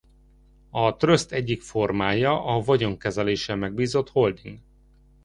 A 0.69 0.95
tröszt 0.95 1.31
egyik 1.31 1.61
formája 1.61 2.43
a 2.45 2.59
vagyonkezeléssel 2.59 3.55
megbízott 3.55 4.09
holding. 4.09 4.59